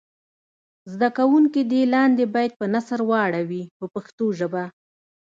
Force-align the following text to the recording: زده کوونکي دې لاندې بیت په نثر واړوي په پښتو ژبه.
زده 0.91 1.09
کوونکي 1.17 1.61
دې 1.71 1.81
لاندې 1.93 2.23
بیت 2.33 2.51
په 2.59 2.65
نثر 2.73 2.99
واړوي 3.09 3.63
په 3.77 3.85
پښتو 3.93 4.25
ژبه. 4.39 4.63